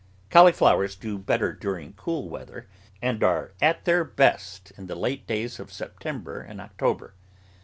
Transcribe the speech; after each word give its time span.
Cauliflowers 0.31 0.95
do 0.95 1.19
better 1.19 1.53
during 1.53 1.93
cool 1.93 2.27
weather, 2.27 2.67
and 3.03 3.23
are 3.23 3.51
at 3.61 3.85
their 3.85 4.03
best 4.03 4.71
in 4.75 4.87
the 4.87 4.95
late 4.95 5.27
days 5.27 5.59
of 5.59 5.71
September 5.71 6.41
and 6.41 6.59
October. 6.59 7.13